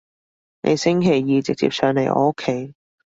[0.63, 2.73] 你星期二直接上嚟我屋企